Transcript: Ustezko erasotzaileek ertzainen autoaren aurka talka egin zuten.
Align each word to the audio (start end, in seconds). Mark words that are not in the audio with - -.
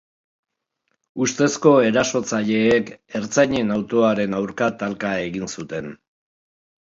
Ustezko 1.25 1.73
erasotzaileek 1.87 2.89
ertzainen 3.19 3.75
autoaren 3.77 4.35
aurka 4.39 4.71
talka 4.81 5.13
egin 5.27 5.53
zuten. 5.59 5.93